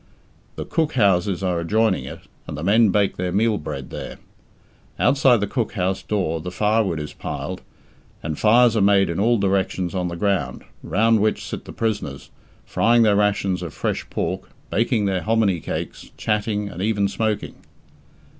[0.55, 4.17] The cook houses are adjoining it, and the men bake their meal bread there.
[4.97, 7.61] Outside the cook house door the firewood is piled,
[8.23, 12.31] and fires are made in all directions on the ground, round which sit the prisoners,
[12.65, 17.53] frying their rations of fresh pork, baking their hominy cakes, chatting, and even smoking.